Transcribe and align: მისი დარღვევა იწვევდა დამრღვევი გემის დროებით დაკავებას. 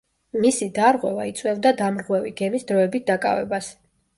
მისი 0.45 0.67
დარღვევა 0.77 1.27
იწვევდა 1.31 1.73
დამრღვევი 1.81 2.33
გემის 2.41 2.67
დროებით 2.73 3.07
დაკავებას. 3.13 3.71